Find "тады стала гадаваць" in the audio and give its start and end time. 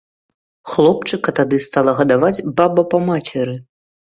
1.39-2.43